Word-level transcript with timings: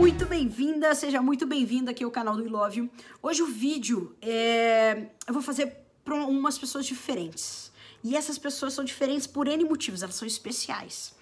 Muito 0.00 0.24
bem-vinda, 0.24 0.94
seja 0.94 1.20
muito 1.20 1.46
bem-vindo 1.46 1.90
aqui 1.90 2.02
ao 2.02 2.10
canal 2.10 2.34
do 2.34 2.48
Love. 2.48 2.90
Hoje 3.22 3.42
o 3.42 3.46
vídeo 3.46 4.16
é... 4.22 5.08
eu 5.26 5.34
vou 5.34 5.42
fazer 5.42 5.76
para 6.02 6.14
umas 6.14 6.58
pessoas 6.58 6.86
diferentes. 6.86 7.70
E 8.02 8.16
essas 8.16 8.38
pessoas 8.38 8.72
são 8.72 8.82
diferentes 8.82 9.26
por 9.26 9.46
N 9.46 9.62
motivos, 9.62 10.02
elas 10.02 10.14
são 10.14 10.26
especiais. 10.26 11.14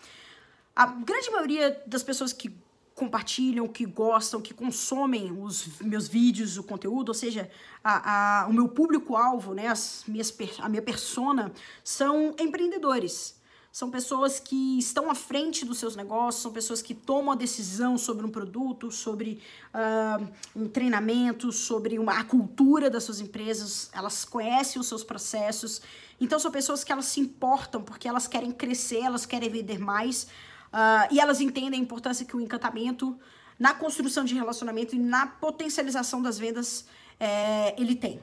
A 0.76 0.86
grande 0.86 1.28
maioria 1.28 1.82
das 1.88 2.04
pessoas 2.04 2.32
que 2.32 2.54
compartilham, 2.94 3.66
que 3.66 3.84
gostam, 3.84 4.40
que 4.40 4.54
consomem 4.54 5.32
os 5.32 5.80
meus 5.80 6.06
vídeos, 6.06 6.56
o 6.56 6.62
conteúdo, 6.62 7.08
ou 7.08 7.14
seja, 7.14 7.50
a, 7.82 8.42
a, 8.42 8.46
o 8.46 8.52
meu 8.52 8.68
público-alvo, 8.68 9.54
né, 9.54 9.66
as 9.66 10.04
minhas, 10.06 10.32
a 10.60 10.68
minha 10.68 10.82
persona, 10.82 11.52
são 11.82 12.32
empreendedores. 12.38 13.37
São 13.70 13.90
pessoas 13.90 14.40
que 14.40 14.78
estão 14.78 15.10
à 15.10 15.14
frente 15.14 15.64
dos 15.64 15.78
seus 15.78 15.94
negócios, 15.94 16.42
são 16.42 16.52
pessoas 16.52 16.82
que 16.82 16.94
tomam 16.94 17.32
a 17.32 17.36
decisão 17.36 17.96
sobre 17.96 18.26
um 18.26 18.30
produto, 18.30 18.90
sobre 18.90 19.40
uh, 19.74 20.26
um 20.56 20.68
treinamento, 20.68 21.52
sobre 21.52 21.98
uma, 21.98 22.18
a 22.18 22.24
cultura 22.24 22.90
das 22.90 23.04
suas 23.04 23.20
empresas, 23.20 23.90
elas 23.92 24.24
conhecem 24.24 24.80
os 24.80 24.88
seus 24.88 25.04
processos. 25.04 25.80
Então, 26.20 26.38
são 26.38 26.50
pessoas 26.50 26.82
que 26.82 26.90
elas 26.90 27.04
se 27.04 27.20
importam 27.20 27.82
porque 27.82 28.08
elas 28.08 28.26
querem 28.26 28.50
crescer, 28.50 29.02
elas 29.02 29.24
querem 29.26 29.48
vender 29.48 29.78
mais, 29.78 30.26
Uh, 30.68 31.08
e 31.10 31.18
elas 31.18 31.40
entendem 31.40 31.80
a 31.80 31.82
importância 31.82 32.26
que 32.26 32.36
o 32.36 32.40
encantamento 32.40 33.18
na 33.58 33.74
construção 33.74 34.24
de 34.24 34.34
relacionamento 34.34 34.94
e 34.94 34.98
na 34.98 35.26
potencialização 35.26 36.22
das 36.22 36.38
vendas 36.38 36.84
é, 37.18 37.74
ele 37.80 37.96
tem. 37.96 38.20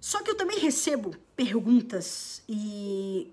Só 0.00 0.22
que 0.22 0.30
eu 0.30 0.34
também 0.34 0.58
recebo 0.58 1.14
perguntas 1.36 2.42
e 2.48 3.30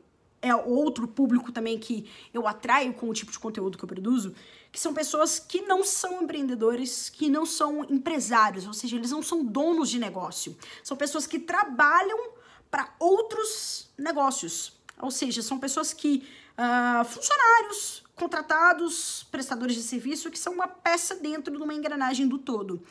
é 0.47 0.55
outro 0.55 1.07
público 1.07 1.51
também 1.51 1.77
que 1.77 2.09
eu 2.33 2.47
atraio 2.47 2.93
com 2.93 3.09
o 3.09 3.13
tipo 3.13 3.31
de 3.31 3.39
conteúdo 3.39 3.77
que 3.77 3.83
eu 3.83 3.87
produzo, 3.87 4.33
que 4.71 4.79
são 4.79 4.93
pessoas 4.93 5.39
que 5.39 5.61
não 5.61 5.83
são 5.83 6.21
empreendedores, 6.21 7.09
que 7.09 7.29
não 7.29 7.45
são 7.45 7.83
empresários, 7.85 8.67
ou 8.67 8.73
seja, 8.73 8.95
eles 8.95 9.11
não 9.11 9.23
são 9.23 9.43
donos 9.43 9.89
de 9.89 9.99
negócio. 9.99 10.55
São 10.83 10.95
pessoas 10.95 11.25
que 11.25 11.39
trabalham 11.39 12.31
para 12.69 12.93
outros 12.99 13.89
negócios. 13.97 14.73
Ou 15.01 15.11
seja, 15.11 15.41
são 15.41 15.59
pessoas 15.59 15.93
que, 15.93 16.27
uh, 16.57 17.05
funcionários, 17.05 18.03
contratados, 18.15 19.27
prestadores 19.31 19.75
de 19.75 19.83
serviço, 19.83 20.31
que 20.31 20.39
são 20.39 20.53
uma 20.53 20.67
peça 20.67 21.15
dentro 21.15 21.55
de 21.55 21.63
uma 21.63 21.73
engrenagem 21.73 22.27
do 22.27 22.37
todo. 22.37 22.81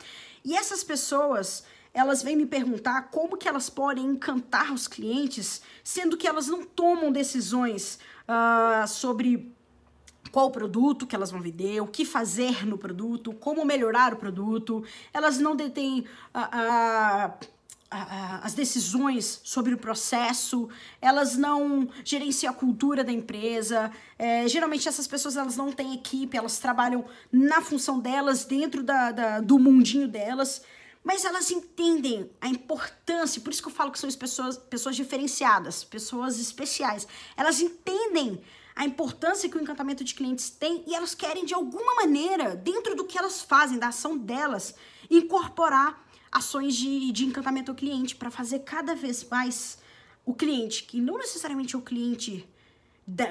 E 0.43 0.55
essas 0.55 0.83
pessoas, 0.83 1.65
elas 1.97 2.21
vêm 2.21 2.35
me 2.35 2.45
perguntar 2.45 3.09
como 3.09 3.35
que 3.35 3.47
elas 3.47 3.71
podem 3.71 4.05
encantar 4.05 4.71
os 4.71 4.87
clientes, 4.87 5.63
sendo 5.83 6.15
que 6.15 6.27
elas 6.27 6.45
não 6.47 6.63
tomam 6.63 7.11
decisões 7.11 7.97
uh, 8.29 8.87
sobre 8.87 9.51
qual 10.31 10.51
produto 10.51 11.07
que 11.07 11.15
elas 11.15 11.31
vão 11.31 11.41
vender, 11.41 11.81
o 11.81 11.87
que 11.87 12.05
fazer 12.05 12.67
no 12.67 12.77
produto, 12.77 13.33
como 13.33 13.65
melhorar 13.65 14.13
o 14.13 14.17
produto. 14.17 14.83
Elas 15.11 15.39
não 15.39 15.55
detêm 15.55 16.01
uh, 16.35 17.29
uh, 17.33 17.47
as 17.89 18.53
decisões 18.53 19.41
sobre 19.43 19.73
o 19.73 19.77
processo, 19.77 20.69
elas 21.01 21.35
não 21.35 21.89
gerenciam 22.03 22.53
a 22.53 22.55
cultura 22.55 23.03
da 23.03 23.11
empresa. 23.11 23.89
É, 24.19 24.47
geralmente 24.47 24.87
essas 24.87 25.07
pessoas 25.07 25.35
elas 25.35 25.57
não 25.57 25.71
têm 25.71 25.95
equipe, 25.95 26.37
elas 26.37 26.59
trabalham 26.59 27.05
na 27.31 27.59
função 27.59 27.99
delas, 27.99 28.45
dentro 28.45 28.83
da, 28.83 29.11
da, 29.11 29.39
do 29.39 29.57
mundinho 29.57 30.07
delas, 30.07 30.61
mas 31.07 31.23
elas 31.23 31.49
entendem 31.51 32.29
a 32.41 32.49
importância, 32.49 33.39
por 33.39 33.53
isso 33.53 33.61
que 33.61 33.69
eu 33.69 33.73
falo 33.73 33.93
que 33.93 33.97
são 33.97 34.11
pessoas, 34.11 34.57
pessoas 34.57 34.93
diferenciadas, 34.93 35.81
pessoas 35.81 36.37
especiais. 36.37 37.07
Elas 37.37 37.61
entendem 37.61 38.41
a 38.75 38.83
importância 38.83 39.47
que 39.47 39.57
o 39.57 39.61
encantamento 39.61 40.03
de 40.03 40.13
clientes 40.13 40.49
tem 40.49 40.83
e 40.85 40.93
elas 40.93 41.15
querem, 41.15 41.45
de 41.45 41.53
alguma 41.53 41.95
maneira, 41.95 42.57
dentro 42.57 42.93
do 42.93 43.05
que 43.05 43.17
elas 43.17 43.41
fazem, 43.41 43.79
da 43.79 43.87
ação 43.87 44.17
delas, 44.17 44.75
incorporar 45.09 46.05
ações 46.29 46.75
de, 46.75 47.09
de 47.13 47.23
encantamento 47.23 47.71
ao 47.71 47.77
cliente 47.77 48.13
para 48.13 48.29
fazer 48.29 48.59
cada 48.59 48.93
vez 48.93 49.23
mais 49.23 49.77
o 50.25 50.33
cliente, 50.33 50.83
que 50.83 50.99
não 50.99 51.17
necessariamente 51.17 51.73
é 51.73 51.77
o 51.77 51.81
cliente 51.81 52.45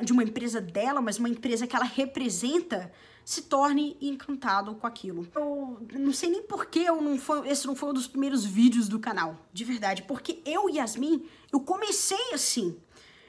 de 0.03 0.13
uma 0.15 0.25
empresa 0.25 0.63
dela, 0.63 1.03
mas 1.03 1.19
uma 1.19 1.29
empresa 1.29 1.67
que 1.67 1.77
ela 1.77 1.85
representa, 1.85 2.91
se 3.27 3.43
torne 3.43 3.97
encantado 4.01 4.73
com 4.77 4.87
aquilo. 4.87 5.27
Eu 5.35 5.99
não 5.99 6.13
sei 6.13 6.31
nem 6.31 6.45
por 6.45 6.67
que 6.67 6.79
eu 6.79 7.03
não 7.03 7.19
foi, 7.19 7.49
esse 7.49 7.67
não 7.67 7.75
foi 7.75 7.89
um 7.89 7.93
dos 7.93 8.07
primeiros 8.07 8.45
vídeos 8.45 8.87
do 8.87 9.01
canal, 9.01 9.37
de 9.53 9.65
verdade, 9.65 10.05
porque 10.05 10.41
eu, 10.47 10.71
Yasmin, 10.71 11.27
eu 11.53 11.59
comecei 11.59 12.33
assim. 12.33 12.77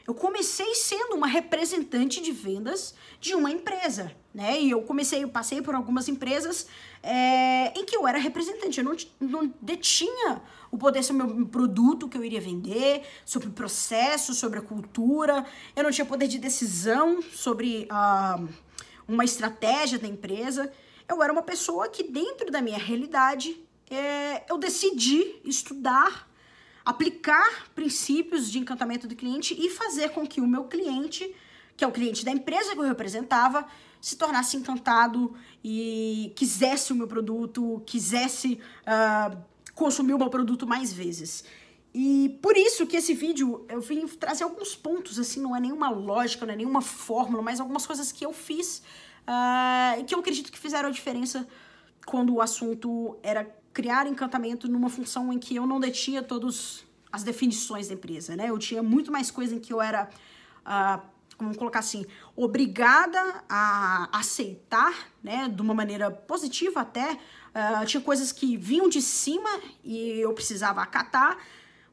Eu 0.06 0.14
comecei 0.14 0.76
sendo 0.76 1.16
uma 1.16 1.26
representante 1.26 2.22
de 2.22 2.32
vendas 2.32 2.94
de 3.20 3.34
uma 3.34 3.50
empresa, 3.50 4.16
né? 4.32 4.62
E 4.62 4.70
eu 4.70 4.84
comecei, 4.84 5.24
eu 5.24 5.30
passei 5.30 5.64
por 5.64 5.74
algumas 5.74 6.08
empresas 6.08 6.68
é, 7.02 7.74
em 7.78 7.84
que 7.84 7.98
eu 7.98 8.08
era 8.08 8.20
representante, 8.20 8.78
eu 8.78 8.86
não, 8.86 8.96
não 9.20 9.54
detinha 9.60 10.44
o 10.70 10.78
poder 10.78 11.02
sobre 11.02 11.24
o 11.24 11.28
meu 11.28 11.48
produto 11.48 12.08
que 12.08 12.16
eu 12.16 12.24
iria 12.24 12.40
vender, 12.40 13.02
sobre 13.26 13.48
o 13.48 13.52
processo, 13.52 14.36
sobre 14.36 14.60
a 14.60 14.62
cultura, 14.62 15.44
eu 15.76 15.84
não 15.84 15.90
tinha 15.90 16.06
poder 16.06 16.28
de 16.28 16.38
decisão 16.38 17.20
sobre 17.22 17.88
uh, 17.92 18.48
uma 19.08 19.24
estratégia 19.24 19.98
da 19.98 20.08
empresa. 20.08 20.72
Eu 21.08 21.22
era 21.24 21.32
uma 21.32 21.44
pessoa 21.44 21.88
que, 21.88 22.04
dentro 22.04 22.52
da 22.52 22.62
minha 22.62 22.78
realidade, 22.78 23.58
é, 23.90 24.44
eu 24.50 24.58
decidi 24.58 25.36
estudar 25.44 26.28
aplicar 26.88 27.70
princípios 27.76 28.50
de 28.50 28.60
encantamento 28.60 29.10
do 29.10 29.16
cliente 29.16 29.54
e 29.54 29.70
fazer 29.70 30.12
com 30.12 30.26
que 30.26 30.40
o 30.40 30.48
meu 30.48 30.64
cliente, 30.64 31.36
que 31.76 31.84
é 31.84 31.88
o 31.88 31.92
cliente 31.92 32.24
da 32.24 32.32
empresa 32.32 32.72
que 32.72 32.80
eu 32.80 32.86
representava, 32.86 33.68
se 34.00 34.16
tornasse 34.16 34.56
encantado 34.56 35.36
e 35.62 36.32
quisesse 36.34 36.94
o 36.94 36.96
meu 36.96 37.06
produto, 37.06 37.84
quisesse 37.86 38.62
uh, 38.84 39.38
consumir 39.76 40.14
o 40.14 40.18
meu 40.18 40.30
produto 40.30 40.66
mais 40.66 40.94
vezes. 40.94 41.44
E 42.00 42.38
por 42.44 42.56
isso 42.56 42.86
que 42.86 42.96
esse 42.96 43.16
vídeo 43.16 43.66
eu 43.68 43.82
vim 43.82 44.06
trazer 44.06 44.44
alguns 44.44 44.76
pontos, 44.76 45.18
assim, 45.18 45.42
não 45.42 45.56
é 45.56 45.60
nenhuma 45.60 45.90
lógica, 45.90 46.46
não 46.46 46.54
é 46.54 46.56
nenhuma 46.56 46.80
fórmula, 46.80 47.42
mas 47.42 47.60
algumas 47.60 47.88
coisas 47.88 48.12
que 48.12 48.24
eu 48.24 48.32
fiz 48.32 48.84
uh, 49.28 50.00
e 50.00 50.04
que 50.04 50.14
eu 50.14 50.20
acredito 50.20 50.52
que 50.52 50.60
fizeram 50.60 50.90
a 50.90 50.92
diferença 50.92 51.48
quando 52.06 52.36
o 52.36 52.40
assunto 52.40 53.18
era 53.24 53.50
criar 53.74 54.06
encantamento 54.06 54.68
numa 54.68 54.90
função 54.90 55.34
em 55.34 55.40
que 55.40 55.56
eu 55.56 55.66
não 55.66 55.80
detinha 55.80 56.22
todos 56.22 56.86
as 57.12 57.24
definições 57.24 57.88
da 57.88 57.96
empresa, 57.96 58.36
né? 58.36 58.52
Eu 58.52 58.60
tinha 58.60 58.84
muito 58.84 59.12
mais 59.12 59.32
coisa 59.32 59.56
em 59.56 59.60
que 59.60 59.74
eu 59.74 59.82
era, 59.82 60.08
uh, 60.68 61.02
vamos 61.40 61.58
colocar 61.58 61.80
assim, 61.80 62.06
obrigada 62.36 63.44
a 63.50 64.08
aceitar, 64.12 64.94
né? 65.24 65.50
De 65.50 65.64
uma 65.64 65.74
maneira 65.74 66.12
positiva 66.12 66.82
até. 66.82 67.14
Uh, 67.14 67.86
tinha 67.88 68.02
coisas 68.02 68.32
que 68.32 68.56
vinham 68.56 68.88
de 68.88 69.02
cima 69.02 69.50
e 69.84 70.20
eu 70.20 70.32
precisava 70.32 70.80
acatar, 70.84 71.40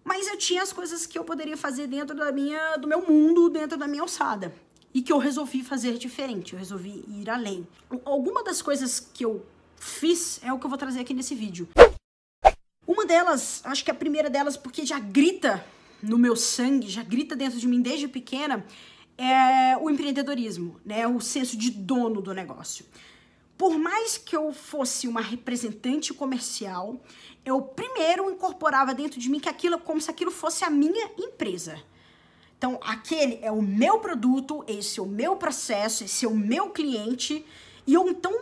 mas 0.04 0.28
eu 0.28 0.36
tinha 0.36 0.62
as 0.62 0.72
coisas 0.72 1.06
que 1.06 1.18
eu 1.18 1.24
poderia 1.24 1.56
fazer 1.56 1.86
dentro 1.86 2.14
da 2.14 2.30
minha, 2.30 2.76
do 2.76 2.86
meu 2.86 3.00
mundo, 3.00 3.48
dentro 3.48 3.78
da 3.78 3.88
minha 3.88 4.02
alçada. 4.02 4.54
E 4.92 5.02
que 5.02 5.12
eu 5.12 5.18
resolvi 5.18 5.64
fazer 5.64 5.98
diferente, 5.98 6.52
eu 6.52 6.58
resolvi 6.58 7.04
ir 7.08 7.28
além. 7.28 7.66
Alguma 8.04 8.44
das 8.44 8.62
coisas 8.62 9.00
que 9.00 9.24
eu 9.24 9.44
fiz 9.76 10.38
é 10.42 10.52
o 10.52 10.58
que 10.58 10.66
eu 10.66 10.70
vou 10.70 10.78
trazer 10.78 11.00
aqui 11.00 11.14
nesse 11.14 11.34
vídeo. 11.34 11.68
Uma 12.86 13.06
delas, 13.06 13.62
acho 13.64 13.84
que 13.84 13.90
a 13.90 13.94
primeira 13.94 14.30
delas, 14.30 14.56
porque 14.56 14.84
já 14.84 15.00
grita 15.00 15.64
no 16.02 16.18
meu 16.18 16.36
sangue, 16.36 16.88
já 16.88 17.02
grita 17.02 17.34
dentro 17.34 17.58
de 17.58 17.66
mim 17.66 17.80
desde 17.80 18.06
pequena, 18.06 18.64
é 19.16 19.76
o 19.78 19.88
empreendedorismo, 19.88 20.78
né? 20.84 21.06
O 21.06 21.20
senso 21.20 21.56
de 21.56 21.70
dono 21.70 22.20
do 22.20 22.34
negócio. 22.34 22.84
Por 23.56 23.78
mais 23.78 24.18
que 24.18 24.36
eu 24.36 24.52
fosse 24.52 25.06
uma 25.06 25.20
representante 25.20 26.12
comercial, 26.12 27.00
eu 27.44 27.62
primeiro 27.62 28.30
incorporava 28.30 28.92
dentro 28.92 29.20
de 29.20 29.28
mim 29.28 29.38
que 29.38 29.48
aquilo 29.48 29.78
como 29.78 30.00
se 30.00 30.10
aquilo 30.10 30.30
fosse 30.30 30.64
a 30.64 30.70
minha 30.70 31.10
empresa. 31.18 31.80
Então, 32.58 32.80
aquele 32.82 33.38
é 33.42 33.52
o 33.52 33.62
meu 33.62 34.00
produto, 34.00 34.64
esse 34.66 34.98
é 34.98 35.02
o 35.02 35.06
meu 35.06 35.36
processo, 35.36 36.04
esse 36.04 36.24
é 36.24 36.28
o 36.28 36.36
meu 36.36 36.70
cliente, 36.70 37.44
e 37.86 37.94
eu 37.94 38.08
então 38.08 38.32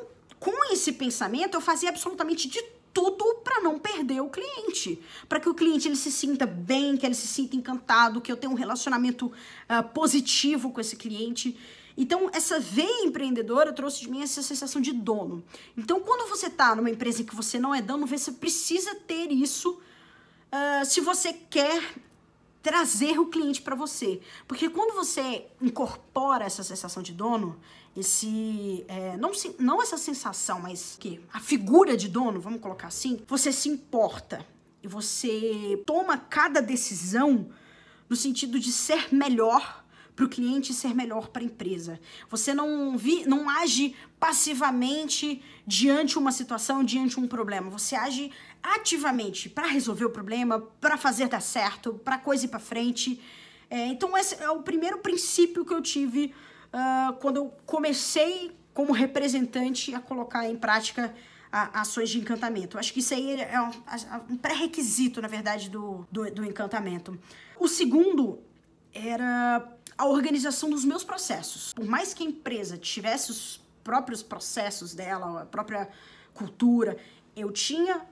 com 0.42 0.72
esse 0.72 0.92
pensamento, 0.92 1.54
eu 1.54 1.60
fazia 1.60 1.88
absolutamente 1.88 2.48
de 2.48 2.60
tudo 2.92 3.36
para 3.44 3.60
não 3.60 3.78
perder 3.78 4.20
o 4.20 4.28
cliente, 4.28 5.00
para 5.28 5.38
que 5.38 5.48
o 5.48 5.54
cliente 5.54 5.86
ele 5.86 5.96
se 5.96 6.10
sinta 6.10 6.44
bem, 6.44 6.96
que 6.96 7.06
ele 7.06 7.14
se 7.14 7.28
sinta 7.28 7.54
encantado, 7.54 8.20
que 8.20 8.30
eu 8.30 8.36
tenha 8.36 8.52
um 8.52 8.56
relacionamento 8.56 9.26
uh, 9.26 9.88
positivo 9.94 10.72
com 10.72 10.80
esse 10.80 10.96
cliente. 10.96 11.56
Então, 11.96 12.30
essa 12.32 12.58
veia 12.58 13.04
empreendedora 13.04 13.72
trouxe 13.72 14.00
de 14.00 14.10
mim 14.10 14.22
essa 14.22 14.42
sensação 14.42 14.80
de 14.80 14.92
dono. 14.92 15.44
Então, 15.76 16.00
quando 16.00 16.28
você 16.28 16.46
está 16.46 16.74
numa 16.74 16.90
empresa 16.90 17.22
em 17.22 17.24
que 17.24 17.34
você 17.34 17.58
não 17.58 17.74
é 17.74 17.82
dono, 17.82 18.06
você 18.06 18.32
precisa 18.32 18.94
ter 18.94 19.30
isso 19.30 19.70
uh, 19.72 20.84
se 20.84 21.00
você 21.00 21.32
quer 21.32 21.82
trazer 22.62 23.18
o 23.18 23.26
cliente 23.26 23.60
para 23.60 23.74
você. 23.74 24.20
Porque 24.46 24.70
quando 24.70 24.94
você 24.94 25.46
incorpora 25.60 26.44
essa 26.44 26.62
sensação 26.62 27.02
de 27.02 27.12
dono, 27.12 27.58
esse 27.96 28.84
é, 28.88 29.16
não, 29.16 29.32
não 29.58 29.82
essa 29.82 29.98
sensação, 29.98 30.60
mas 30.60 30.96
que 30.98 31.20
a 31.32 31.40
figura 31.40 31.96
de 31.96 32.08
dono, 32.08 32.40
vamos 32.40 32.60
colocar 32.60 32.86
assim, 32.86 33.22
você 33.26 33.52
se 33.52 33.68
importa 33.68 34.46
e 34.82 34.88
você 34.88 35.82
toma 35.84 36.16
cada 36.16 36.62
decisão 36.62 37.50
no 38.08 38.16
sentido 38.16 38.58
de 38.58 38.70
ser 38.70 39.12
melhor 39.12 39.81
para 40.14 40.24
o 40.24 40.28
cliente 40.28 40.72
ser 40.74 40.94
melhor 40.94 41.28
para 41.28 41.42
a 41.42 41.44
empresa. 41.44 41.98
Você 42.28 42.52
não, 42.52 42.96
vi, 42.96 43.24
não 43.26 43.48
age 43.48 43.94
passivamente 44.20 45.42
diante 45.66 46.18
uma 46.18 46.32
situação, 46.32 46.84
diante 46.84 47.18
um 47.18 47.26
problema. 47.26 47.70
Você 47.70 47.94
age 47.94 48.30
ativamente 48.62 49.48
para 49.48 49.66
resolver 49.66 50.04
o 50.04 50.10
problema, 50.10 50.60
para 50.80 50.96
fazer 50.96 51.28
dar 51.28 51.40
certo, 51.40 51.94
para 51.94 52.18
coisa 52.18 52.44
ir 52.44 52.48
para 52.48 52.60
frente. 52.60 53.20
É, 53.70 53.86
então, 53.86 54.16
esse 54.16 54.34
é 54.34 54.50
o 54.50 54.62
primeiro 54.62 54.98
princípio 54.98 55.64
que 55.64 55.72
eu 55.72 55.80
tive 55.80 56.34
uh, 56.72 57.14
quando 57.14 57.38
eu 57.38 57.54
comecei 57.64 58.52
como 58.74 58.92
representante 58.92 59.94
a 59.94 60.00
colocar 60.00 60.48
em 60.48 60.56
prática 60.56 61.14
a, 61.50 61.80
ações 61.80 62.10
de 62.10 62.18
encantamento. 62.18 62.78
Acho 62.78 62.92
que 62.92 63.00
isso 63.00 63.14
aí 63.14 63.40
é 63.40 63.60
um, 63.60 63.70
um 64.30 64.36
pré-requisito, 64.36 65.20
na 65.20 65.28
verdade, 65.28 65.70
do, 65.70 66.06
do, 66.10 66.30
do 66.30 66.44
encantamento. 66.44 67.18
O 67.58 67.66
segundo 67.68 68.40
era 68.92 69.66
a 70.02 70.06
organização 70.06 70.68
dos 70.68 70.84
meus 70.84 71.04
processos. 71.04 71.72
Por 71.72 71.84
mais 71.84 72.12
que 72.12 72.24
a 72.24 72.26
empresa 72.26 72.76
tivesse 72.76 73.30
os 73.30 73.60
próprios 73.84 74.20
processos 74.20 74.94
dela, 74.94 75.42
a 75.42 75.46
própria 75.46 75.88
cultura, 76.34 76.96
eu 77.36 77.52
tinha 77.52 78.04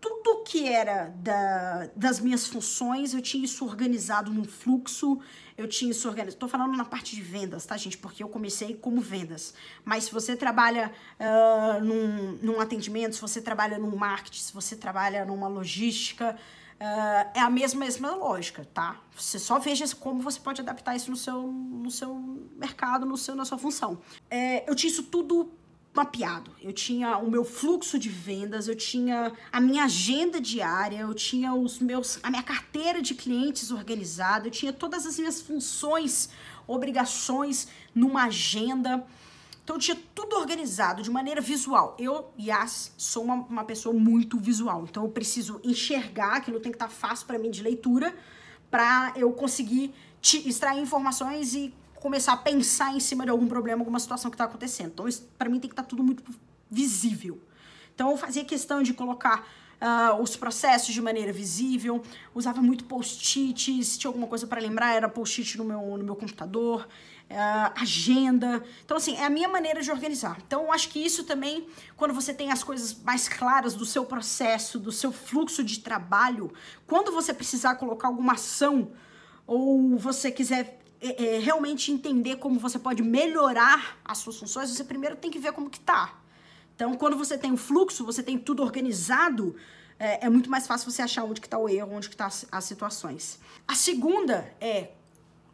tudo 0.00 0.44
que 0.44 0.68
era 0.68 1.12
da, 1.16 1.90
das 1.96 2.20
minhas 2.20 2.46
funções, 2.46 3.12
eu 3.12 3.20
tinha 3.20 3.44
isso 3.44 3.64
organizado 3.64 4.32
num 4.32 4.44
fluxo, 4.44 5.18
eu 5.58 5.66
tinha 5.66 5.90
isso 5.90 6.06
organizado. 6.06 6.36
Estou 6.36 6.48
falando 6.48 6.76
na 6.76 6.84
parte 6.84 7.16
de 7.16 7.22
vendas, 7.22 7.66
tá, 7.66 7.76
gente? 7.76 7.98
Porque 7.98 8.22
eu 8.22 8.28
comecei 8.28 8.74
como 8.74 9.00
vendas. 9.00 9.52
Mas 9.84 10.04
se 10.04 10.12
você 10.12 10.36
trabalha 10.36 10.92
uh, 11.18 11.84
num, 11.84 12.38
num 12.40 12.60
atendimento, 12.60 13.16
se 13.16 13.20
você 13.20 13.42
trabalha 13.42 13.78
num 13.78 13.96
marketing, 13.96 14.42
se 14.42 14.52
você 14.52 14.76
trabalha 14.76 15.24
numa 15.24 15.48
logística, 15.48 16.36
Uh, 16.82 17.30
é 17.32 17.38
a 17.38 17.48
mesma, 17.48 17.78
mesma 17.78 18.10
lógica, 18.16 18.68
tá? 18.74 19.00
Você 19.14 19.38
só 19.38 19.60
veja 19.60 19.86
como 19.94 20.20
você 20.20 20.40
pode 20.40 20.60
adaptar 20.60 20.96
isso 20.96 21.12
no 21.12 21.16
seu, 21.16 21.40
no 21.46 21.92
seu 21.92 22.12
mercado, 22.56 23.06
no 23.06 23.16
seu, 23.16 23.36
na 23.36 23.44
sua 23.44 23.56
função. 23.56 24.00
É, 24.28 24.68
eu 24.68 24.74
tinha 24.74 24.90
isso 24.90 25.04
tudo 25.04 25.52
mapeado. 25.94 26.50
Eu 26.60 26.72
tinha 26.72 27.18
o 27.18 27.30
meu 27.30 27.44
fluxo 27.44 28.00
de 28.00 28.08
vendas, 28.08 28.66
eu 28.66 28.74
tinha 28.74 29.32
a 29.52 29.60
minha 29.60 29.84
agenda 29.84 30.40
diária, 30.40 30.98
eu 30.98 31.14
tinha 31.14 31.54
os 31.54 31.78
meus, 31.78 32.18
a 32.20 32.30
minha 32.30 32.42
carteira 32.42 33.00
de 33.00 33.14
clientes 33.14 33.70
organizada, 33.70 34.48
eu 34.48 34.50
tinha 34.50 34.72
todas 34.72 35.06
as 35.06 35.20
minhas 35.20 35.40
funções, 35.40 36.30
obrigações 36.66 37.68
numa 37.94 38.24
agenda. 38.24 39.06
Então 39.64 39.78
tinha 39.78 39.96
tudo 40.14 40.36
organizado 40.36 41.02
de 41.02 41.10
maneira 41.10 41.40
visual. 41.40 41.96
Eu, 41.98 42.32
Yas, 42.38 42.92
sou 42.96 43.24
uma, 43.24 43.34
uma 43.34 43.64
pessoa 43.64 43.94
muito 43.94 44.38
visual. 44.38 44.84
Então 44.88 45.04
eu 45.04 45.10
preciso 45.10 45.60
enxergar, 45.62 46.36
aquilo 46.36 46.58
tem 46.58 46.72
que 46.72 46.76
estar 46.76 46.88
fácil 46.88 47.26
para 47.26 47.38
mim 47.38 47.50
de 47.50 47.62
leitura, 47.62 48.14
para 48.70 49.12
eu 49.16 49.32
conseguir 49.32 49.94
te 50.20 50.48
extrair 50.48 50.80
informações 50.80 51.54
e 51.54 51.72
começar 51.94 52.32
a 52.32 52.36
pensar 52.36 52.94
em 52.94 53.00
cima 53.00 53.24
de 53.24 53.30
algum 53.30 53.46
problema, 53.46 53.80
alguma 53.80 54.00
situação 54.00 54.30
que 54.30 54.34
está 54.34 54.44
acontecendo. 54.44 54.90
Então, 54.92 55.06
para 55.38 55.48
mim 55.48 55.60
tem 55.60 55.68
que 55.68 55.74
estar 55.74 55.84
tá 55.84 55.88
tudo 55.88 56.02
muito 56.02 56.24
visível. 56.68 57.40
Então, 57.94 58.10
eu 58.10 58.16
fazia 58.16 58.44
questão 58.44 58.82
de 58.82 58.92
colocar 58.92 59.46
uh, 59.82 60.20
os 60.20 60.36
processos 60.36 60.94
de 60.94 61.00
maneira 61.00 61.32
visível, 61.32 62.02
usava 62.34 62.62
muito 62.62 62.84
post-its, 62.84 63.86
se 63.86 63.98
tinha 63.98 64.08
alguma 64.08 64.26
coisa 64.26 64.46
para 64.46 64.60
lembrar, 64.60 64.94
era 64.94 65.08
post-it 65.08 65.58
no 65.58 65.64
meu, 65.64 65.96
no 65.96 66.04
meu 66.04 66.16
computador, 66.16 66.88
uh, 67.32 67.72
agenda. 67.80 68.62
Então, 68.84 68.96
assim, 68.96 69.16
é 69.16 69.24
a 69.24 69.30
minha 69.30 69.48
maneira 69.48 69.82
de 69.82 69.90
organizar. 69.90 70.38
Então, 70.46 70.64
eu 70.64 70.72
acho 70.72 70.88
que 70.90 71.04
isso 71.04 71.24
também, 71.24 71.66
quando 71.96 72.14
você 72.14 72.32
tem 72.32 72.52
as 72.52 72.62
coisas 72.62 72.94
mais 73.02 73.28
claras 73.28 73.74
do 73.74 73.84
seu 73.84 74.04
processo, 74.04 74.78
do 74.78 74.92
seu 74.92 75.12
fluxo 75.12 75.64
de 75.64 75.80
trabalho, 75.80 76.52
quando 76.86 77.10
você 77.10 77.32
precisar 77.32 77.74
colocar 77.76 78.08
alguma 78.08 78.34
ação 78.34 78.92
ou 79.46 79.96
você 79.96 80.30
quiser 80.30 80.78
é, 81.00 81.36
é, 81.36 81.38
realmente 81.38 81.90
entender 81.90 82.36
como 82.36 82.60
você 82.60 82.78
pode 82.78 83.02
melhorar 83.02 83.98
as 84.04 84.18
suas 84.18 84.38
funções, 84.38 84.70
você 84.70 84.84
primeiro 84.84 85.16
tem 85.16 85.30
que 85.30 85.38
ver 85.38 85.52
como 85.52 85.68
que 85.68 85.80
tá. 85.80 86.18
Então, 86.74 86.94
quando 86.94 87.16
você 87.16 87.36
tem 87.36 87.52
o 87.52 87.56
fluxo, 87.56 88.04
você 88.04 88.22
tem 88.22 88.38
tudo 88.38 88.62
organizado, 88.62 89.56
é, 89.98 90.26
é 90.26 90.30
muito 90.30 90.48
mais 90.48 90.66
fácil 90.66 90.90
você 90.90 91.02
achar 91.02 91.24
onde 91.24 91.40
que 91.40 91.48
tá 91.48 91.58
o 91.58 91.68
erro, 91.68 91.92
onde 91.92 92.08
que 92.08 92.16
tá 92.16 92.26
as, 92.26 92.46
as 92.50 92.64
situações. 92.64 93.38
A 93.66 93.74
segunda 93.74 94.54
é 94.60 94.92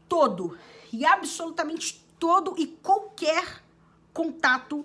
todo 0.09 0.57
e 0.93 1.05
absolutamente 1.05 2.05
todo 2.19 2.55
e 2.59 2.67
qualquer 2.67 3.63
contato 4.13 4.85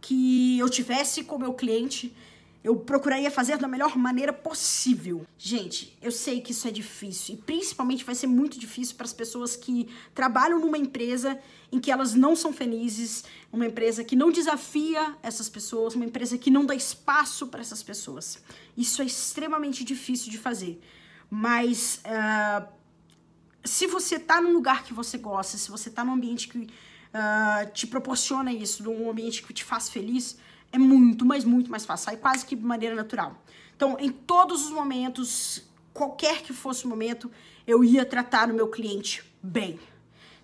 que 0.00 0.58
eu 0.58 0.68
tivesse 0.68 1.24
com 1.24 1.38
meu 1.38 1.54
cliente, 1.54 2.14
eu 2.62 2.76
procuraria 2.76 3.30
fazer 3.30 3.56
da 3.56 3.68
melhor 3.68 3.96
maneira 3.96 4.32
possível. 4.32 5.24
Gente, 5.38 5.96
eu 6.02 6.10
sei 6.10 6.40
que 6.40 6.52
isso 6.52 6.66
é 6.66 6.70
difícil 6.70 7.34
e 7.34 7.38
principalmente 7.38 8.04
vai 8.04 8.14
ser 8.14 8.26
muito 8.26 8.58
difícil 8.58 8.96
para 8.96 9.06
as 9.06 9.12
pessoas 9.12 9.56
que 9.56 9.88
trabalham 10.14 10.60
numa 10.60 10.76
empresa 10.76 11.38
em 11.70 11.78
que 11.78 11.90
elas 11.90 12.14
não 12.14 12.34
são 12.34 12.52
felizes, 12.52 13.24
uma 13.52 13.66
empresa 13.66 14.04
que 14.04 14.16
não 14.16 14.30
desafia 14.30 15.16
essas 15.22 15.48
pessoas, 15.48 15.94
uma 15.94 16.04
empresa 16.04 16.36
que 16.36 16.50
não 16.50 16.66
dá 16.66 16.74
espaço 16.74 17.46
para 17.46 17.60
essas 17.60 17.82
pessoas. 17.82 18.42
Isso 18.76 19.02
é 19.02 19.04
extremamente 19.04 19.84
difícil 19.84 20.30
de 20.30 20.38
fazer. 20.38 20.80
Mas 21.30 22.00
uh, 22.04 22.77
se 23.64 23.86
você 23.86 24.16
está 24.16 24.40
num 24.40 24.52
lugar 24.52 24.84
que 24.84 24.94
você 24.94 25.18
gosta, 25.18 25.56
se 25.56 25.70
você 25.70 25.88
está 25.88 26.04
num 26.04 26.14
ambiente 26.14 26.48
que 26.48 26.58
uh, 26.58 27.70
te 27.72 27.86
proporciona 27.86 28.52
isso, 28.52 28.82
num 28.82 29.10
ambiente 29.10 29.42
que 29.42 29.52
te 29.52 29.64
faz 29.64 29.88
feliz, 29.88 30.38
é 30.72 30.78
muito, 30.78 31.24
mas 31.24 31.44
muito 31.44 31.70
mais 31.70 31.84
fácil, 31.84 32.06
sai 32.06 32.16
quase 32.16 32.44
que 32.44 32.54
de 32.54 32.64
maneira 32.64 32.94
natural. 32.94 33.42
Então, 33.76 33.96
em 33.98 34.10
todos 34.10 34.64
os 34.66 34.70
momentos, 34.70 35.62
qualquer 35.92 36.42
que 36.42 36.52
fosse 36.52 36.84
o 36.84 36.88
momento, 36.88 37.30
eu 37.66 37.84
ia 37.84 38.04
tratar 38.04 38.50
o 38.50 38.54
meu 38.54 38.68
cliente 38.68 39.24
bem. 39.42 39.78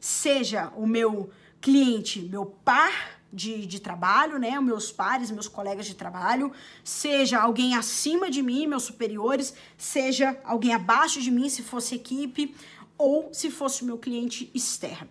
Seja 0.01 0.73
o 0.77 0.87
meu 0.87 1.31
cliente, 1.61 2.21
meu 2.21 2.47
par 2.47 2.93
de, 3.33 3.67
de 3.67 3.81
trabalho, 3.81 4.39
né? 4.39 4.61
Meus 4.61 4.93
pares, 4.93 5.31
meus 5.31 5.49
colegas 5.49 5.87
de 5.87 5.95
trabalho, 5.95 6.53
seja 6.85 7.41
alguém 7.41 7.75
acima 7.75 8.31
de 8.31 8.43
mim, 8.43 8.67
meus 8.67 8.85
superiores, 8.85 9.55
seja 9.77 10.39
alguém 10.45 10.73
abaixo 10.73 11.21
de 11.21 11.31
mim, 11.31 11.49
se 11.49 11.63
fosse 11.63 11.97
equipe, 11.97 12.55
ou 12.97 13.33
se 13.33 13.51
fosse 13.51 13.85
meu 13.85 13.99
cliente 13.99 14.51
externo. 14.55 15.11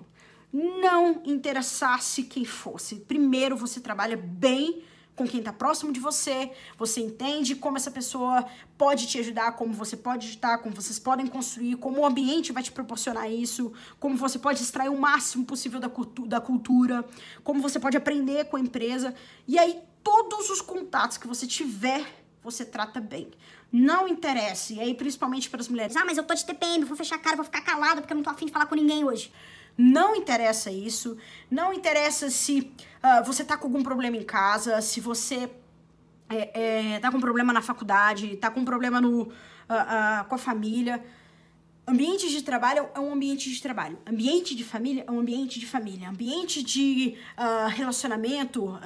Não 0.52 1.22
interessasse 1.26 2.24
quem 2.24 2.46
fosse. 2.46 2.98
Primeiro 2.98 3.56
você 3.58 3.80
trabalha 3.80 4.16
bem 4.16 4.84
com 5.16 5.28
quem 5.28 5.40
está 5.40 5.54
próximo 5.54 5.92
de 5.92 6.00
você, 6.00 6.52
você 6.78 7.00
entende 7.02 7.56
como 7.56 7.78
essa 7.78 7.92
pessoa 7.92 8.46
pode 8.78 9.08
te 9.08 9.20
ajudar, 9.20 9.52
como 9.54 9.74
você 9.74 9.96
pode 9.96 10.28
ajudar, 10.28 10.58
como 10.58 10.76
vocês 10.76 10.98
podem 10.98 11.28
construir, 11.28 11.76
como 11.76 12.02
o 12.02 12.06
ambiente 12.06 12.52
vai 12.52 12.64
te 12.64 12.72
proporcionar 12.72 13.32
isso, 13.32 13.72
como 14.00 14.18
você 14.18 14.40
pode 14.40 14.62
extrair 14.62 14.90
o 14.90 15.00
máximo 15.00 15.46
possível 15.46 15.80
da, 15.80 15.90
cultu 15.90 16.26
da 16.26 16.42
cultura, 16.42 17.06
como 17.44 17.62
você 17.62 17.80
pode 17.80 17.96
aprender 17.96 18.46
com 18.46 18.58
a 18.58 18.60
empresa. 18.60 19.14
E 19.48 19.60
aí, 19.60 19.80
todos 20.04 20.50
os 20.50 20.62
contatos 20.62 21.18
que 21.18 21.28
você 21.28 21.46
tiver, 21.46 22.23
você 22.44 22.66
trata 22.66 23.00
bem. 23.00 23.32
Não 23.72 24.08
interessa, 24.08 24.74
e 24.74 24.80
aí 24.80 24.94
principalmente 24.94 25.50
para 25.50 25.62
as 25.62 25.68
mulheres, 25.68 25.96
ah, 25.96 26.06
mas 26.06 26.18
eu 26.18 26.24
tô 26.24 26.34
de 26.34 26.46
TPM, 26.46 26.84
vou 26.86 26.98
fechar 26.98 27.16
a 27.16 27.20
cara, 27.20 27.36
vou 27.36 27.46
ficar 27.46 27.62
calada 27.62 28.02
porque 28.02 28.14
eu 28.14 28.18
não 28.18 28.24
tô 28.24 28.30
afim 28.30 28.46
de 28.46 28.52
falar 28.52 28.66
com 28.66 28.76
ninguém 28.76 29.04
hoje. 29.04 29.32
Não 29.78 30.16
interessa 30.16 30.72
isso. 30.72 31.18
Não 31.50 31.74
interessa 31.74 32.30
se 32.30 32.72
uh, 33.04 33.24
você 33.26 33.44
tá 33.44 33.58
com 33.58 33.68
algum 33.68 33.84
problema 33.84 34.16
em 34.18 34.24
casa, 34.24 34.82
se 34.82 35.00
você 35.00 35.50
é, 36.30 36.96
é, 36.96 37.00
tá 37.00 37.12
com 37.12 37.20
problema 37.20 37.52
na 37.52 37.62
faculdade, 37.62 38.38
tá 38.38 38.50
com 38.50 38.64
problema 38.64 39.02
no, 39.02 39.24
uh, 39.24 39.28
uh, 39.28 40.26
com 40.28 40.36
a 40.36 40.38
família. 40.38 41.04
Ambiente 41.86 42.30
de 42.30 42.42
trabalho 42.42 42.88
é 42.96 43.00
um 43.00 43.12
ambiente 43.12 43.50
de 43.50 43.62
trabalho. 43.62 43.98
Ambiente 44.08 44.56
de 44.56 44.64
família 44.64 45.04
é 45.06 45.12
um 45.12 45.20
ambiente 45.20 45.60
de 45.60 45.66
família. 45.66 46.10
Ambiente 46.10 46.64
de 46.64 47.18
uh, 47.38 47.68
relacionamento 47.68 48.66
uh, 48.66 48.80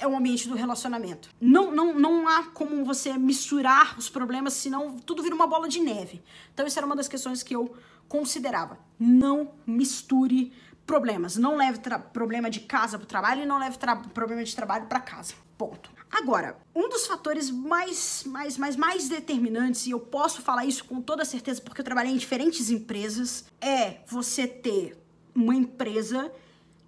é 0.00 0.06
um 0.06 0.16
ambiente 0.16 0.48
do 0.48 0.56
relacionamento. 0.56 1.30
Não, 1.40 1.70
não, 1.70 1.94
não 1.94 2.26
há 2.26 2.46
como 2.46 2.84
você 2.84 3.16
misturar 3.16 3.96
os 3.96 4.08
problemas, 4.08 4.54
senão 4.54 4.96
tudo 4.96 5.22
vira 5.22 5.34
uma 5.34 5.46
bola 5.46 5.68
de 5.68 5.78
neve. 5.78 6.20
Então, 6.52 6.66
isso 6.66 6.76
era 6.76 6.84
uma 6.84 6.96
das 6.96 7.06
questões 7.06 7.44
que 7.44 7.54
eu 7.54 7.72
considerava. 8.08 8.80
Não 8.98 9.52
misture 9.64 10.52
problemas. 10.84 11.36
Não 11.36 11.54
leve 11.54 11.78
problema 12.12 12.50
de 12.50 12.58
casa 12.60 12.98
para 12.98 13.04
o 13.04 13.08
trabalho 13.08 13.42
e 13.42 13.46
não 13.46 13.60
leve 13.60 13.78
problema 14.12 14.42
de 14.42 14.56
trabalho 14.56 14.86
para 14.86 14.98
casa. 14.98 15.34
Ponto. 15.56 15.99
Agora, 16.10 16.58
um 16.74 16.88
dos 16.88 17.06
fatores 17.06 17.50
mais, 17.50 18.24
mais, 18.24 18.58
mais, 18.58 18.74
mais 18.74 19.08
determinantes, 19.08 19.86
e 19.86 19.92
eu 19.92 20.00
posso 20.00 20.42
falar 20.42 20.64
isso 20.64 20.84
com 20.84 21.00
toda 21.00 21.24
certeza 21.24 21.62
porque 21.62 21.80
eu 21.80 21.84
trabalhei 21.84 22.12
em 22.12 22.16
diferentes 22.16 22.68
empresas, 22.68 23.44
é 23.60 23.98
você 24.06 24.46
ter 24.46 25.00
uma 25.34 25.54
empresa 25.54 26.32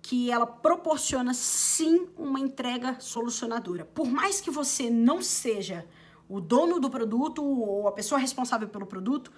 que 0.03 0.31
ela 0.31 0.47
proporciona 0.47 1.33
sim 1.33 2.09
uma 2.19 2.41
entrega 2.41 2.97
solucionadora. 2.99 3.85
Por 3.85 4.11
mais 4.11 4.41
que 4.41 4.51
você 4.51 4.91
não 4.91 5.23
seja 5.23 5.87
o 6.29 6.41
dono 6.41 6.81
do 6.81 6.91
produto 6.91 7.45
ou 7.45 7.87
a 7.87 7.93
pessoa 7.93 8.19
responsável 8.19 8.69
pelo 8.69 8.87
produto, 8.87 9.31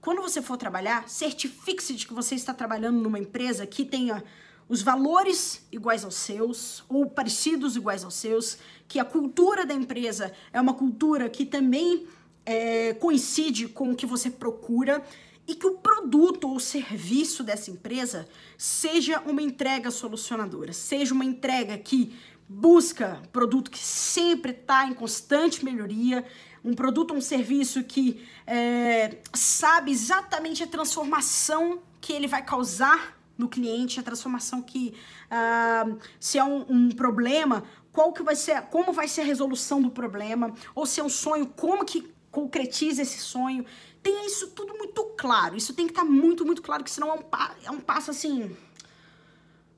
quando 0.00 0.20
você 0.20 0.42
for 0.42 0.56
trabalhar, 0.56 1.08
certifique-se 1.08 1.94
de 1.94 2.06
que 2.06 2.14
você 2.14 2.34
está 2.34 2.52
trabalhando 2.52 3.00
numa 3.00 3.18
empresa 3.18 3.66
que 3.66 3.84
tenha 3.84 4.24
os 4.68 4.82
valores 4.82 5.66
iguais 5.72 6.04
aos 6.04 6.14
seus 6.14 6.84
ou 6.88 7.08
parecidos 7.08 7.76
iguais 7.76 8.04
aos 8.04 8.14
seus, 8.14 8.58
que 8.86 8.98
a 8.98 9.04
cultura 9.04 9.64
da 9.64 9.74
empresa 9.74 10.32
é 10.52 10.60
uma 10.60 10.74
cultura 10.74 11.28
que 11.28 11.46
também 11.46 12.06
é, 12.44 12.94
coincide 12.94 13.68
com 13.68 13.92
o 13.92 13.96
que 13.96 14.06
você 14.06 14.30
procura 14.30 15.02
e 15.46 15.54
que 15.54 15.66
o 15.66 15.78
produto 15.78 16.48
ou 16.48 16.60
serviço 16.60 17.42
dessa 17.42 17.70
empresa 17.70 18.28
seja 18.58 19.20
uma 19.20 19.40
entrega 19.40 19.90
solucionadora, 19.90 20.74
seja 20.74 21.14
uma 21.14 21.24
entrega 21.24 21.78
que 21.78 22.14
busca 22.46 23.22
produto 23.32 23.70
que 23.70 23.78
sempre 23.78 24.52
está 24.52 24.86
em 24.86 24.94
constante 24.94 25.64
melhoria, 25.64 26.24
um 26.62 26.74
produto 26.74 27.12
ou 27.12 27.18
um 27.18 27.20
serviço 27.20 27.82
que 27.84 28.26
é, 28.46 29.18
sabe 29.32 29.90
exatamente 29.90 30.62
a 30.62 30.66
transformação 30.66 31.80
que 32.00 32.12
ele 32.12 32.26
vai 32.26 32.42
causar 32.42 33.17
no 33.38 33.48
cliente, 33.48 34.00
a 34.00 34.02
transformação 34.02 34.60
que 34.60 34.92
uh, 35.30 35.96
se 36.18 36.36
é 36.38 36.44
um, 36.44 36.66
um, 36.68 36.90
problema, 36.90 37.62
qual 37.92 38.12
que 38.12 38.22
vai 38.22 38.34
ser, 38.34 38.60
como 38.62 38.92
vai 38.92 39.06
ser 39.06 39.20
a 39.20 39.24
resolução 39.24 39.80
do 39.80 39.90
problema, 39.90 40.52
ou 40.74 40.84
se 40.84 41.00
é 41.00 41.04
um 41.04 41.08
sonho, 41.08 41.46
como 41.46 41.84
que 41.84 42.12
concretiza 42.32 43.00
esse 43.02 43.18
sonho. 43.18 43.64
Tenha 44.02 44.26
isso 44.26 44.48
tudo 44.48 44.76
muito 44.76 45.02
claro. 45.16 45.56
Isso 45.56 45.72
tem 45.72 45.86
que 45.86 45.92
estar 45.92 46.04
tá 46.04 46.08
muito, 46.08 46.44
muito 46.44 46.62
claro, 46.62 46.82
que 46.84 46.90
senão 46.90 47.10
é 47.10 47.14
um, 47.14 47.24
é 47.64 47.70
um 47.70 47.80
passo 47.80 48.10
assim 48.10 48.54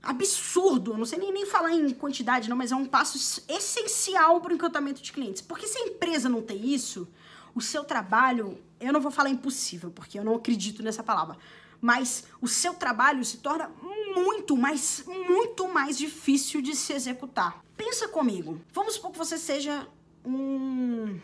absurdo, 0.02 0.96
não 0.96 1.04
sei 1.04 1.18
nem, 1.18 1.30
nem 1.30 1.44
falar 1.44 1.72
em 1.72 1.90
quantidade 1.90 2.48
não, 2.48 2.56
mas 2.56 2.72
é 2.72 2.76
um 2.76 2.86
passo 2.86 3.42
essencial 3.46 4.40
para 4.40 4.52
o 4.52 4.54
encantamento 4.54 5.02
de 5.02 5.12
clientes. 5.12 5.42
Porque 5.42 5.66
se 5.66 5.78
a 5.78 5.82
empresa 5.82 6.28
não 6.28 6.40
tem 6.40 6.72
isso, 6.72 7.06
o 7.54 7.60
seu 7.60 7.84
trabalho, 7.84 8.58
eu 8.80 8.92
não 8.92 9.00
vou 9.00 9.10
falar 9.10 9.28
impossível, 9.28 9.90
porque 9.90 10.18
eu 10.18 10.24
não 10.24 10.34
acredito 10.34 10.82
nessa 10.82 11.02
palavra, 11.02 11.36
mas 11.80 12.24
o 12.40 12.48
seu 12.48 12.74
trabalho 12.74 13.24
se 13.24 13.38
torna 13.38 13.70
muito 14.14 14.56
mais, 14.56 15.04
muito 15.06 15.68
mais 15.68 15.96
difícil 15.96 16.60
de 16.60 16.74
se 16.74 16.92
executar. 16.92 17.64
Pensa 17.76 18.08
comigo, 18.08 18.60
vamos 18.72 18.94
supor 18.94 19.12
que 19.12 19.18
você 19.18 19.38
seja 19.38 19.86
um, 20.24 21.18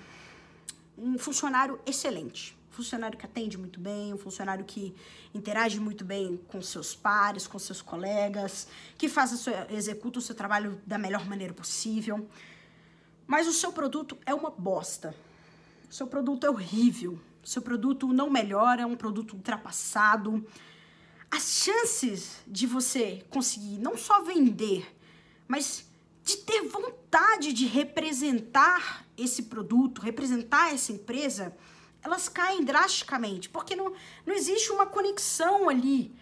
um 0.97 1.19
funcionário 1.19 1.79
excelente 1.85 2.57
funcionário 2.77 3.19
que 3.19 3.25
atende 3.25 3.57
muito 3.57 3.81
bem, 3.81 4.13
um 4.13 4.19
funcionário 4.19 4.63
que 4.65 4.95
interage 5.35 5.81
muito 5.81 6.05
bem 6.05 6.39
com 6.47 6.61
seus 6.61 6.95
pares, 6.95 7.47
com 7.47 7.59
seus 7.59 7.81
colegas, 7.81 8.69
que 8.99 9.09
faz 9.09 9.33
a 9.33 9.37
sua, 9.37 9.67
executa 9.71 10.19
o 10.19 10.23
seu 10.23 10.35
trabalho 10.35 10.79
da 10.87 10.99
melhor 10.99 11.25
maneira 11.25 11.55
possível. 11.55 12.29
Mas 13.27 13.49
o 13.49 13.53
seu 13.53 13.73
produto 13.73 14.17
é 14.27 14.35
uma 14.35 14.51
bosta. 14.51 15.15
O 15.91 15.95
seu 15.95 16.07
produto 16.07 16.45
é 16.47 16.51
horrível. 16.51 17.19
Seu 17.47 17.63
produto 17.63 18.13
não 18.13 18.29
melhora, 18.29 18.83
é 18.83 18.87
um 18.87 18.97
produto 18.97 19.35
ultrapassado. 19.35 20.45
As 21.31 21.45
chances 21.45 22.43
de 22.45 22.67
você 22.67 23.25
conseguir 23.31 23.79
não 23.79 23.97
só 23.97 24.21
vender, 24.21 24.93
mas 25.47 25.89
de 26.25 26.39
ter 26.39 26.63
vontade 26.63 27.53
de 27.53 27.65
representar 27.65 29.07
esse 29.17 29.45
produto, 29.45 30.01
representar 30.01 30.75
essa 30.75 30.91
empresa, 30.91 31.57
elas 32.03 32.29
caem 32.29 32.65
drasticamente, 32.65 33.49
porque 33.49 33.77
não, 33.77 33.93
não 34.27 34.35
existe 34.35 34.73
uma 34.73 34.85
conexão 34.85 35.69
ali, 35.69 36.13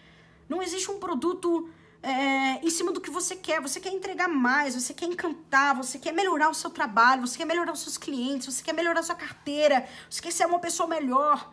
não 0.47 0.61
existe 0.61 0.91
um 0.91 0.99
produto 0.99 1.67
é, 2.05 2.63
em 2.63 2.69
cima 2.69 2.91
do 2.91 3.01
que 3.01 3.09
você 3.09 3.35
quer. 3.35 3.59
Você 3.59 3.79
quer 3.79 3.89
entregar 3.89 4.27
mais, 4.27 4.75
você 4.75 4.93
quer 4.93 5.07
encantar, 5.07 5.75
você 5.75 5.97
quer 5.97 6.13
melhorar 6.13 6.49
o 6.49 6.53
seu 6.53 6.69
trabalho, 6.69 7.25
você 7.25 7.35
quer 7.35 7.45
melhorar 7.45 7.71
os 7.71 7.81
seus 7.81 7.97
clientes, 7.97 8.53
você 8.53 8.61
quer 8.61 8.73
melhorar 8.73 8.99
a 8.99 9.03
sua 9.03 9.15
carteira, 9.15 9.87
você 10.07 10.21
quer 10.21 10.31
ser 10.31 10.45
uma 10.45 10.59
pessoa 10.59 10.87
melhor. 10.87 11.51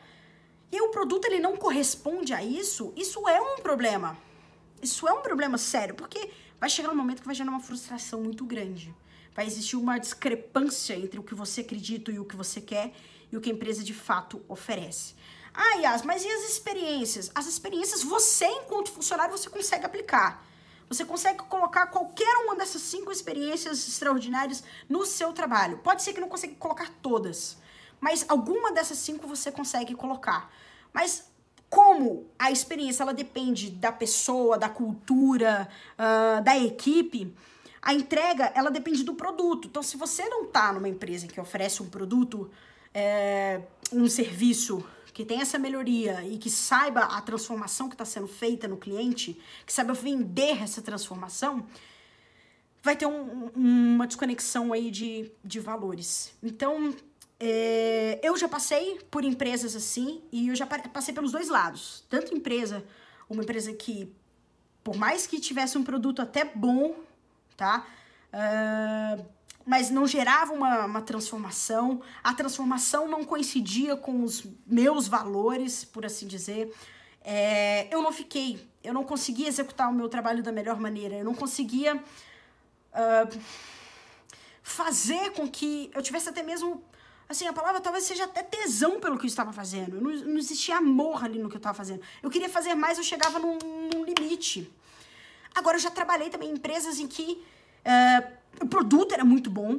E 0.70 0.80
o 0.82 0.90
produto 0.90 1.24
ele 1.24 1.40
não 1.40 1.56
corresponde 1.56 2.34
a 2.34 2.44
isso, 2.44 2.92
isso 2.96 3.26
é 3.26 3.40
um 3.40 3.62
problema. 3.62 4.16
Isso 4.82 5.08
é 5.08 5.12
um 5.12 5.22
problema 5.22 5.56
sério, 5.56 5.94
porque 5.94 6.30
vai 6.60 6.68
chegar 6.68 6.90
um 6.90 6.96
momento 6.96 7.20
que 7.20 7.26
vai 7.26 7.34
gerar 7.34 7.50
uma 7.50 7.60
frustração 7.60 8.20
muito 8.20 8.44
grande. 8.44 8.94
Vai 9.34 9.46
existir 9.46 9.76
uma 9.76 9.98
discrepância 9.98 10.94
entre 10.94 11.18
o 11.18 11.22
que 11.22 11.34
você 11.34 11.62
acredita 11.62 12.12
e 12.12 12.18
o 12.18 12.24
que 12.26 12.36
você 12.36 12.60
quer 12.60 12.92
e 13.30 13.36
o 13.36 13.40
que 13.40 13.50
a 13.50 13.54
empresa 13.54 13.82
de 13.82 13.94
fato 13.94 14.42
oferece. 14.46 15.14
Ah, 15.54 15.74
Yas, 15.76 16.02
mas 16.02 16.24
e 16.24 16.28
as 16.28 16.50
experiências? 16.50 17.30
As 17.34 17.46
experiências 17.46 18.02
você, 18.02 18.46
enquanto 18.46 18.90
funcionário, 18.90 19.36
você 19.36 19.50
consegue 19.50 19.84
aplicar. 19.84 20.44
Você 20.88 21.04
consegue 21.04 21.38
colocar 21.44 21.86
qualquer 21.86 22.36
uma 22.44 22.54
dessas 22.54 22.82
cinco 22.82 23.10
experiências 23.10 23.88
extraordinárias 23.88 24.62
no 24.88 25.04
seu 25.06 25.32
trabalho. 25.32 25.78
Pode 25.78 26.02
ser 26.02 26.12
que 26.12 26.20
não 26.20 26.28
consiga 26.28 26.54
colocar 26.56 26.90
todas, 27.00 27.56
mas 28.00 28.24
alguma 28.28 28.72
dessas 28.72 28.98
cinco 28.98 29.26
você 29.26 29.50
consegue 29.50 29.94
colocar. 29.94 30.50
Mas 30.92 31.24
como 31.70 32.26
a 32.38 32.50
experiência 32.50 33.02
ela 33.02 33.14
depende 33.14 33.70
da 33.70 33.90
pessoa, 33.90 34.58
da 34.58 34.68
cultura, 34.68 35.66
uh, 35.94 36.42
da 36.42 36.58
equipe, 36.58 37.34
a 37.80 37.94
entrega 37.94 38.52
ela 38.54 38.70
depende 38.70 39.02
do 39.02 39.14
produto. 39.14 39.68
Então, 39.68 39.82
se 39.82 39.96
você 39.96 40.28
não 40.28 40.44
está 40.44 40.72
numa 40.72 40.88
empresa 40.88 41.26
que 41.26 41.40
oferece 41.40 41.82
um 41.82 41.88
produto 41.88 42.50
é, 42.92 43.62
um 43.90 44.06
serviço 44.08 44.84
que 45.12 45.24
tem 45.24 45.40
essa 45.40 45.58
melhoria 45.58 46.24
e 46.24 46.38
que 46.38 46.50
saiba 46.50 47.00
a 47.00 47.20
transformação 47.20 47.88
que 47.88 47.94
está 47.94 48.04
sendo 48.04 48.26
feita 48.26 48.66
no 48.66 48.76
cliente, 48.76 49.38
que 49.66 49.72
saiba 49.72 49.92
vender 49.92 50.62
essa 50.62 50.80
transformação, 50.80 51.66
vai 52.82 52.96
ter 52.96 53.06
um, 53.06 53.50
uma 53.54 54.06
desconexão 54.06 54.72
aí 54.72 54.90
de, 54.90 55.30
de 55.44 55.60
valores. 55.60 56.32
Então, 56.42 56.94
é, 57.38 58.20
eu 58.22 58.36
já 58.36 58.48
passei 58.48 59.00
por 59.10 59.24
empresas 59.24 59.76
assim 59.76 60.22
e 60.32 60.48
eu 60.48 60.54
já 60.54 60.66
passei 60.66 61.12
pelos 61.12 61.32
dois 61.32 61.48
lados. 61.48 62.04
Tanto 62.08 62.34
empresa, 62.34 62.84
uma 63.28 63.42
empresa 63.42 63.72
que, 63.72 64.12
por 64.82 64.96
mais 64.96 65.26
que 65.26 65.40
tivesse 65.40 65.76
um 65.76 65.84
produto 65.84 66.22
até 66.22 66.44
bom, 66.44 66.96
tá? 67.56 67.86
Uh, 68.32 69.24
mas 69.64 69.90
não 69.90 70.06
gerava 70.06 70.52
uma, 70.52 70.86
uma 70.86 71.02
transformação, 71.02 72.00
a 72.22 72.34
transformação 72.34 73.08
não 73.08 73.24
coincidia 73.24 73.96
com 73.96 74.22
os 74.22 74.44
meus 74.66 75.06
valores, 75.06 75.84
por 75.84 76.04
assim 76.04 76.26
dizer. 76.26 76.72
É, 77.24 77.92
eu 77.94 78.02
não 78.02 78.12
fiquei, 78.12 78.68
eu 78.82 78.92
não 78.92 79.04
conseguia 79.04 79.46
executar 79.46 79.88
o 79.88 79.94
meu 79.94 80.08
trabalho 80.08 80.42
da 80.42 80.50
melhor 80.50 80.80
maneira, 80.80 81.14
eu 81.14 81.24
não 81.24 81.34
conseguia 81.34 81.96
uh, 81.96 83.40
fazer 84.62 85.30
com 85.32 85.48
que 85.48 85.90
eu 85.94 86.02
tivesse 86.02 86.28
até 86.28 86.42
mesmo, 86.42 86.82
assim, 87.28 87.46
a 87.46 87.52
palavra 87.52 87.80
talvez 87.80 88.04
seja 88.04 88.24
até 88.24 88.42
tesão 88.42 88.98
pelo 88.98 89.16
que 89.16 89.24
eu 89.24 89.28
estava 89.28 89.52
fazendo, 89.52 90.00
não, 90.00 90.10
não 90.10 90.38
existia 90.38 90.78
amor 90.78 91.24
ali 91.24 91.38
no 91.38 91.48
que 91.48 91.54
eu 91.54 91.58
estava 91.58 91.76
fazendo. 91.76 92.02
Eu 92.20 92.28
queria 92.28 92.48
fazer 92.48 92.74
mais, 92.74 92.98
eu 92.98 93.04
chegava 93.04 93.38
num, 93.38 93.56
num 93.94 94.04
limite. 94.04 94.68
Agora, 95.54 95.76
eu 95.76 95.80
já 95.80 95.90
trabalhei 95.90 96.28
também 96.28 96.50
em 96.50 96.54
empresas 96.54 96.98
em 96.98 97.06
que 97.06 97.40
uh, 97.86 98.41
o 98.60 98.66
produto 98.66 99.12
era 99.12 99.24
muito 99.24 99.50
bom, 99.50 99.78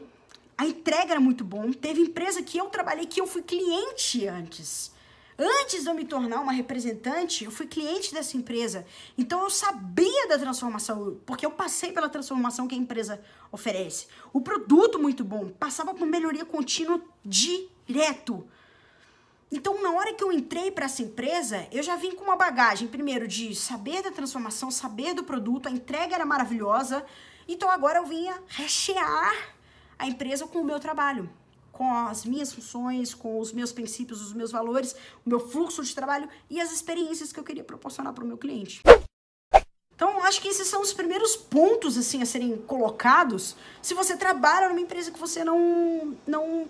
a 0.57 0.65
entrega 0.65 1.11
era 1.11 1.19
muito 1.19 1.43
bom. 1.43 1.71
Teve 1.71 2.01
empresa 2.01 2.41
que 2.41 2.57
eu 2.57 2.65
trabalhei 2.67 3.05
que 3.05 3.19
eu 3.19 3.27
fui 3.27 3.41
cliente 3.41 4.27
antes. 4.27 4.91
Antes 5.37 5.83
de 5.83 5.89
eu 5.89 5.95
me 5.95 6.05
tornar 6.05 6.41
uma 6.41 6.51
representante, 6.51 7.43
eu 7.43 7.51
fui 7.51 7.65
cliente 7.65 8.13
dessa 8.13 8.37
empresa. 8.37 8.85
Então 9.17 9.41
eu 9.41 9.49
sabia 9.49 10.27
da 10.27 10.37
transformação, 10.37 11.17
porque 11.25 11.45
eu 11.45 11.51
passei 11.51 11.91
pela 11.91 12.07
transformação 12.07 12.67
que 12.67 12.75
a 12.75 12.77
empresa 12.77 13.19
oferece. 13.51 14.07
O 14.31 14.41
produto 14.41 14.99
muito 14.99 15.23
bom, 15.23 15.49
passava 15.49 15.93
por 15.93 16.05
melhoria 16.05 16.45
contínua 16.45 17.01
direto. 17.25 18.47
Então, 19.51 19.83
na 19.83 19.91
hora 19.91 20.13
que 20.15 20.23
eu 20.23 20.31
entrei 20.31 20.71
para 20.71 20.85
essa 20.85 21.03
empresa, 21.03 21.67
eu 21.71 21.83
já 21.83 21.95
vim 21.95 22.15
com 22.15 22.23
uma 22.23 22.35
bagagem, 22.35 22.87
primeiro, 22.87 23.27
de 23.27 23.53
saber 23.53 24.01
da 24.01 24.09
transformação, 24.09 24.71
saber 24.71 25.13
do 25.13 25.23
produto, 25.23 25.67
a 25.67 25.71
entrega 25.71 26.15
era 26.15 26.25
maravilhosa, 26.25 27.05
então 27.47 27.69
agora 27.69 27.99
eu 27.99 28.05
vinha 28.05 28.41
rechear 28.47 29.55
a 29.97 30.07
empresa 30.07 30.47
com 30.47 30.59
o 30.59 30.65
meu 30.65 30.79
trabalho, 30.79 31.29
com 31.71 31.91
as 31.91 32.25
minhas 32.25 32.53
funções, 32.53 33.13
com 33.13 33.39
os 33.39 33.51
meus 33.51 33.71
princípios, 33.71 34.21
os 34.21 34.33
meus 34.33 34.51
valores, 34.51 34.95
o 35.25 35.29
meu 35.29 35.39
fluxo 35.39 35.83
de 35.83 35.93
trabalho 35.93 36.29
e 36.49 36.59
as 36.59 36.71
experiências 36.71 37.31
que 37.31 37.39
eu 37.39 37.43
queria 37.43 37.63
proporcionar 37.63 38.13
para 38.13 38.23
o 38.23 38.27
meu 38.27 38.37
cliente. 38.37 38.81
Então, 39.95 40.23
acho 40.23 40.41
que 40.41 40.47
esses 40.47 40.67
são 40.67 40.81
os 40.81 40.91
primeiros 40.91 41.35
pontos 41.35 41.97
assim 41.97 42.21
a 42.21 42.25
serem 42.25 42.57
colocados 42.57 43.55
se 43.81 43.93
você 43.93 44.17
trabalha 44.17 44.69
numa 44.69 44.81
empresa 44.81 45.11
que 45.11 45.19
você 45.19 45.43
não 45.43 46.17
não 46.27 46.67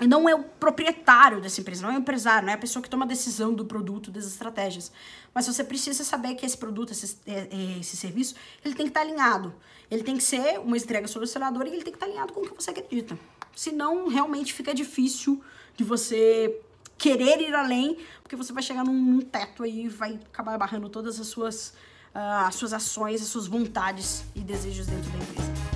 não 0.00 0.28
é 0.28 0.34
o 0.34 0.42
proprietário 0.42 1.40
dessa 1.40 1.60
empresa, 1.60 1.82
não 1.82 1.90
é 1.90 1.96
o 1.96 1.98
empresário, 1.98 2.46
não 2.46 2.52
é 2.52 2.56
a 2.56 2.58
pessoa 2.58 2.82
que 2.82 2.88
toma 2.88 3.04
a 3.04 3.08
decisão 3.08 3.52
do 3.52 3.64
produto, 3.64 4.10
das 4.10 4.26
estratégias. 4.26 4.90
Mas 5.34 5.46
você 5.46 5.62
precisa 5.62 6.02
saber 6.04 6.34
que 6.34 6.44
esse 6.44 6.56
produto, 6.56 6.92
esse, 6.92 7.16
é, 7.26 7.48
é, 7.50 7.78
esse 7.80 7.96
serviço, 7.96 8.34
ele 8.64 8.74
tem 8.74 8.86
que 8.86 8.90
estar 8.90 9.00
alinhado. 9.00 9.54
Ele 9.90 10.02
tem 10.02 10.16
que 10.16 10.22
ser 10.22 10.58
uma 10.58 10.76
entrega 10.76 11.06
solucionadora 11.06 11.68
e 11.68 11.72
ele 11.72 11.82
tem 11.82 11.92
que 11.92 11.96
estar 11.96 12.06
alinhado 12.06 12.32
com 12.32 12.40
o 12.40 12.48
que 12.48 12.54
você 12.54 12.70
acredita. 12.70 13.18
Senão, 13.54 14.08
realmente 14.08 14.52
fica 14.52 14.74
difícil 14.74 15.42
de 15.76 15.84
você 15.84 16.60
querer 16.96 17.40
ir 17.40 17.54
além, 17.54 17.98
porque 18.22 18.36
você 18.36 18.52
vai 18.52 18.62
chegar 18.62 18.84
num, 18.84 19.20
teto 19.20 19.62
aí 19.62 19.86
e 19.86 19.88
vai 19.88 20.18
acabar 20.32 20.56
barrando 20.56 20.88
todas 20.88 21.20
as 21.20 21.26
suas 21.26 21.74
uh, 22.14 22.46
as 22.46 22.54
suas 22.54 22.72
ações, 22.72 23.20
as 23.20 23.28
suas 23.28 23.46
vontades 23.46 24.24
e 24.34 24.40
desejos 24.40 24.86
dentro 24.86 25.10
da 25.10 25.18
empresa. 25.18 25.71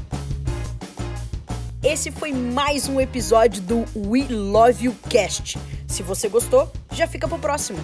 Esse 1.89 2.11
foi 2.11 2.33
mais 2.33 2.89
um 2.89 3.01
episódio 3.01 3.63
do 3.63 3.85
We 3.95 4.27
Love 4.29 4.87
You 4.87 4.97
Cast. 5.09 5.57
Se 5.87 6.03
você 6.03 6.29
gostou, 6.29 6.69
já 6.91 7.07
fica 7.07 7.29
pro 7.29 7.39
próximo. 7.39 7.79